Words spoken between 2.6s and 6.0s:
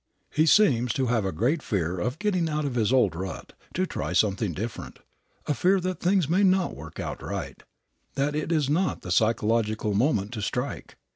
of his old rut, to try something different, a fear that